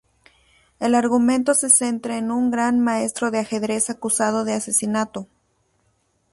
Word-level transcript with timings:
El 0.79 0.95
argumento 0.95 1.53
se 1.53 1.69
centra 1.69 2.17
en 2.17 2.31
un 2.31 2.49
Gran 2.49 2.79
Maestro 2.79 3.29
de 3.29 3.37
ajedrez 3.37 3.91
acusado 3.91 4.45
de 4.45 4.53
asesinato. 4.53 5.27